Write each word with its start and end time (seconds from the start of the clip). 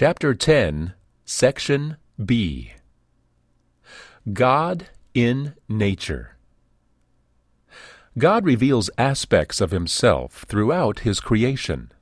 Chapter 0.00 0.32
10, 0.32 0.94
Section 1.26 1.98
B 2.24 2.72
God 4.32 4.88
in 5.12 5.52
Nature. 5.68 6.38
God 8.16 8.46
reveals 8.46 8.88
aspects 8.96 9.60
of 9.60 9.72
Himself 9.72 10.46
throughout 10.48 11.00
His 11.00 11.20
creation. 11.20 11.92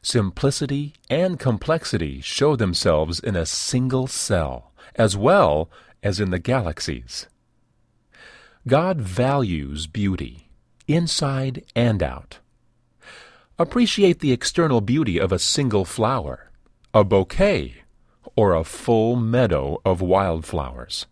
Simplicity 0.00 0.94
and 1.10 1.38
complexity 1.38 2.22
show 2.22 2.56
themselves 2.56 3.20
in 3.20 3.36
a 3.36 3.44
single 3.44 4.06
cell, 4.06 4.72
as 4.94 5.14
well 5.14 5.68
as 6.02 6.20
in 6.20 6.30
the 6.30 6.38
galaxies. 6.38 7.26
God 8.66 9.02
values 9.02 9.86
beauty, 9.86 10.48
inside 10.86 11.66
and 11.76 12.02
out. 12.02 12.38
Appreciate 13.58 14.20
the 14.20 14.32
external 14.32 14.80
beauty 14.80 15.20
of 15.20 15.30
a 15.30 15.38
single 15.38 15.84
flower, 15.84 16.47
a 16.98 17.04
bouquet, 17.04 17.76
or 18.34 18.54
a 18.56 18.64
full 18.64 19.14
meadow 19.14 19.80
of 19.84 20.00
wildflowers. 20.00 21.06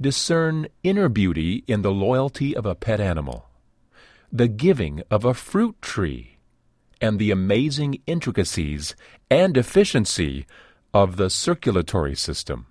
Discern 0.00 0.66
inner 0.82 1.08
beauty 1.08 1.62
in 1.68 1.82
the 1.82 1.92
loyalty 1.92 2.56
of 2.56 2.66
a 2.66 2.74
pet 2.74 3.00
animal, 3.00 3.46
the 4.32 4.48
giving 4.48 5.00
of 5.12 5.24
a 5.24 5.32
fruit 5.32 5.80
tree, 5.80 6.38
and 7.00 7.20
the 7.20 7.30
amazing 7.30 8.02
intricacies 8.08 8.96
and 9.30 9.56
efficiency 9.56 10.44
of 10.92 11.18
the 11.18 11.30
circulatory 11.30 12.16
system. 12.16 12.66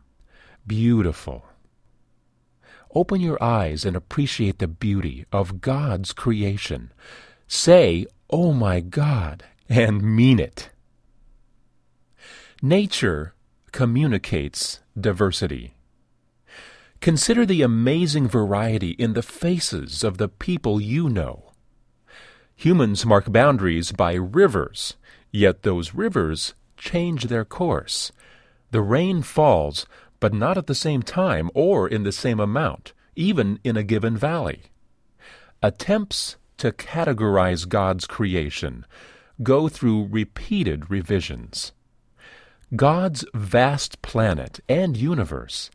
Beautiful. 0.67 1.45
Open 2.93 3.21
your 3.21 3.41
eyes 3.41 3.85
and 3.85 3.95
appreciate 3.95 4.59
the 4.59 4.67
beauty 4.67 5.25
of 5.31 5.61
God's 5.61 6.11
creation. 6.11 6.91
Say, 7.47 8.07
Oh 8.29 8.51
my 8.51 8.81
God, 8.81 9.45
and 9.69 10.03
mean 10.03 10.41
it. 10.41 10.69
Nature 12.65 13.33
communicates 13.73 14.79
diversity. 14.97 15.73
Consider 17.01 17.45
the 17.45 17.61
amazing 17.61 18.25
variety 18.25 18.91
in 18.91 19.15
the 19.15 19.21
faces 19.21 20.01
of 20.01 20.17
the 20.17 20.29
people 20.29 20.79
you 20.79 21.09
know. 21.09 21.51
Humans 22.55 23.05
mark 23.05 23.29
boundaries 23.29 23.91
by 23.91 24.13
rivers, 24.13 24.95
yet 25.29 25.63
those 25.63 25.93
rivers 25.93 26.53
change 26.77 27.25
their 27.25 27.43
course. 27.43 28.13
The 28.71 28.81
rain 28.81 29.23
falls, 29.23 29.85
but 30.21 30.33
not 30.33 30.57
at 30.57 30.67
the 30.67 30.73
same 30.73 31.03
time 31.03 31.49
or 31.53 31.85
in 31.89 32.03
the 32.03 32.13
same 32.13 32.39
amount, 32.39 32.93
even 33.13 33.59
in 33.65 33.75
a 33.75 33.83
given 33.83 34.15
valley. 34.15 34.61
Attempts 35.61 36.37
to 36.59 36.71
categorize 36.71 37.67
God's 37.67 38.07
creation 38.07 38.85
go 39.41 39.67
through 39.67 40.07
repeated 40.09 40.89
revisions. 40.89 41.73
God's 42.75 43.23
vast 43.35 44.01
planet 44.01 44.59
and 44.67 44.97
universe 44.97 45.69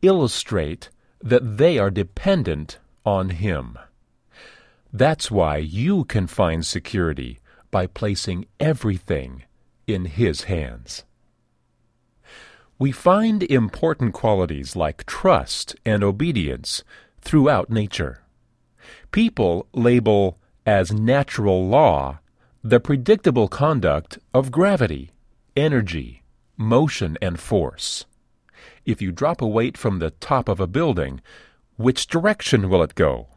illustrate 0.00 0.90
that 1.22 1.56
they 1.58 1.78
are 1.78 1.90
dependent 1.90 2.78
on 3.06 3.30
Him. 3.30 3.78
That's 4.92 5.30
why 5.30 5.58
you 5.58 6.04
can 6.04 6.26
find 6.26 6.66
security 6.66 7.38
by 7.70 7.86
placing 7.86 8.46
everything 8.58 9.44
in 9.86 10.06
His 10.06 10.44
hands. 10.44 11.04
We 12.78 12.90
find 12.90 13.44
important 13.44 14.12
qualities 14.12 14.74
like 14.74 15.06
trust 15.06 15.76
and 15.86 16.02
obedience 16.02 16.82
throughout 17.20 17.70
nature. 17.70 18.22
People 19.12 19.68
label 19.72 20.38
as 20.66 20.92
natural 20.92 21.68
law 21.68 22.18
the 22.64 22.80
predictable 22.80 23.46
conduct 23.46 24.18
of 24.34 24.50
gravity, 24.50 25.12
energy, 25.56 26.21
motion, 26.62 27.18
and 27.20 27.38
force. 27.38 28.06
If 28.84 29.02
you 29.02 29.12
drop 29.12 29.42
a 29.42 29.46
weight 29.46 29.76
from 29.76 29.98
the 29.98 30.10
top 30.10 30.48
of 30.48 30.60
a 30.60 30.66
building, 30.66 31.20
which 31.76 32.06
direction 32.06 32.68
will 32.68 32.82
it 32.82 32.94
go? 32.94 33.28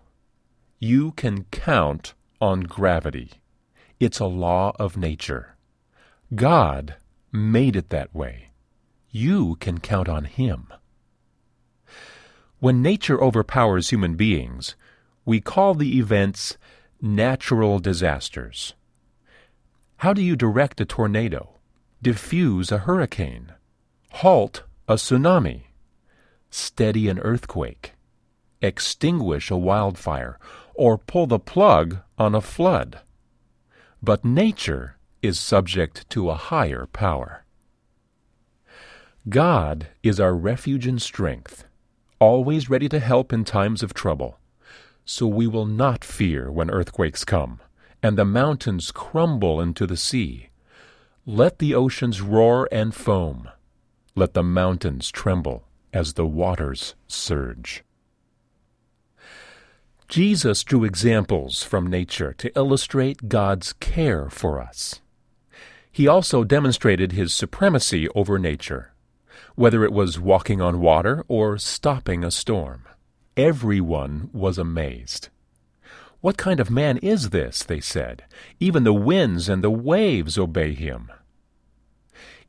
You 0.79 1.11
can 1.13 1.45
count 1.45 2.13
on 2.39 2.61
gravity. 2.61 3.31
It's 3.99 4.19
a 4.19 4.25
law 4.25 4.73
of 4.79 4.97
nature. 4.97 5.55
God 6.33 6.95
made 7.31 7.75
it 7.75 7.89
that 7.89 8.13
way. 8.13 8.49
You 9.09 9.55
can 9.55 9.79
count 9.79 10.09
on 10.09 10.25
Him. 10.25 10.67
When 12.59 12.81
nature 12.81 13.21
overpowers 13.21 13.89
human 13.89 14.15
beings, 14.15 14.75
we 15.23 15.39
call 15.39 15.73
the 15.73 15.97
events 15.97 16.57
natural 17.01 17.79
disasters. 17.79 18.73
How 19.97 20.13
do 20.13 20.21
you 20.21 20.35
direct 20.35 20.81
a 20.81 20.85
tornado, 20.85 21.54
diffuse 22.05 22.71
a 22.71 22.77
hurricane, 22.77 23.51
halt 24.21 24.61
a 24.87 24.93
tsunami, 24.93 25.63
steady 26.51 27.09
an 27.09 27.17
earthquake, 27.17 27.93
extinguish 28.61 29.49
a 29.49 29.57
wildfire, 29.57 30.37
or 30.75 30.99
pull 30.99 31.25
the 31.25 31.39
plug 31.39 31.97
on 32.19 32.35
a 32.35 32.41
flood? 32.41 32.99
But 34.03 34.23
nature 34.23 34.97
is 35.23 35.39
subject 35.39 36.07
to 36.11 36.29
a 36.29 36.35
higher 36.35 36.85
power. 36.85 37.43
God 39.27 39.87
is 40.03 40.19
our 40.19 40.35
refuge 40.35 40.85
and 40.85 41.01
strength, 41.01 41.65
always 42.19 42.69
ready 42.69 42.87
to 42.89 42.99
help 42.99 43.33
in 43.33 43.43
times 43.43 43.81
of 43.81 43.95
trouble. 43.95 44.37
So 45.05 45.25
we 45.25 45.47
will 45.47 45.65
not 45.65 46.05
fear 46.05 46.51
when 46.51 46.69
earthquakes 46.69 47.25
come, 47.25 47.61
and 48.03 48.15
the 48.15 48.25
mountains 48.25 48.91
crumble 48.91 49.59
into 49.59 49.87
the 49.87 49.97
sea. 49.97 50.49
Let 51.25 51.59
the 51.59 51.73
oceans 51.73 52.21
roar 52.21 52.69
and 52.71 52.93
foam. 52.93 53.49
Let 54.15 54.33
the 54.33 54.43
mountains 54.43 55.09
tremble 55.09 55.67
as 55.91 56.13
the 56.13 56.25
waters 56.25 56.95
surge. 57.07 57.83
Jesus 60.07 60.63
drew 60.63 60.83
examples 60.83 61.63
from 61.63 61.87
nature 61.87 62.33
to 62.33 62.51
illustrate 62.55 63.27
God's 63.27 63.73
care 63.73 64.29
for 64.29 64.61
us. 64.61 65.01
He 65.91 66.07
also 66.07 66.43
demonstrated 66.43 67.13
his 67.13 67.33
supremacy 67.33 68.07
over 68.09 68.37
nature 68.37 68.91
whether 69.55 69.83
it 69.83 69.93
was 69.93 70.19
walking 70.19 70.61
on 70.61 70.81
water 70.81 71.23
or 71.27 71.57
stopping 71.57 72.23
a 72.23 72.31
storm. 72.31 72.83
Everyone 73.37 74.29
was 74.33 74.57
amazed. 74.57 75.29
What 76.25 76.37
kind 76.37 76.59
of 76.59 76.71
man 76.71 76.97
is 77.03 77.29
this? 77.29 77.61
they 77.61 77.79
said. 77.79 78.23
Even 78.59 78.83
the 78.83 78.95
winds 78.95 79.47
and 79.47 79.63
the 79.63 79.69
waves 79.69 80.39
obey 80.39 80.73
him. 80.73 81.11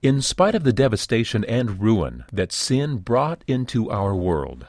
In 0.01 0.23
spite 0.23 0.55
of 0.55 0.65
the 0.65 0.73
devastation 0.73 1.45
and 1.45 1.79
ruin 1.79 2.25
that 2.33 2.53
sin 2.53 2.97
brought 2.97 3.45
into 3.47 3.91
our 3.91 4.15
world, 4.15 4.67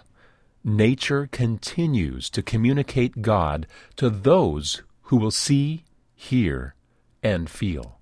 nature 0.62 1.30
continues 1.32 2.30
to 2.32 2.44
communicate 2.44 3.22
God 3.22 3.66
to 3.96 4.10
those 4.10 4.84
who 5.04 5.16
will 5.16 5.32
see, 5.32 5.86
hear, 6.14 6.76
and 7.24 7.50
feel. 7.50 8.02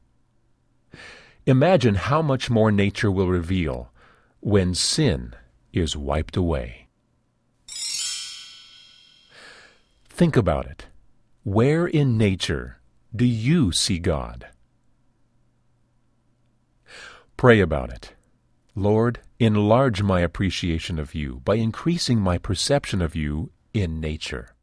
Imagine 1.46 1.94
how 1.94 2.24
much 2.24 2.50
more 2.50 2.72
nature 2.72 3.12
will 3.12 3.28
reveal 3.28 3.92
when 4.40 4.74
sin 4.74 5.36
is 5.72 5.96
wiped 5.96 6.36
away. 6.36 6.88
Think 10.10 10.36
about 10.36 10.66
it. 10.66 10.88
Where 11.46 11.86
in 11.86 12.18
nature 12.18 12.80
do 13.16 13.24
you 13.24 13.72
see 13.72 14.00
God? 14.00 14.48
Pray 17.38 17.60
about 17.60 17.92
it. 17.92 18.16
Lord, 18.74 19.20
enlarge 19.38 20.02
my 20.02 20.22
appreciation 20.22 20.98
of 20.98 21.14
you 21.14 21.42
by 21.46 21.58
increasing 21.58 22.20
my 22.20 22.40
perception 22.40 23.00
of 23.00 23.16
you 23.16 23.52
in 23.76 24.00
nature. 24.00 24.55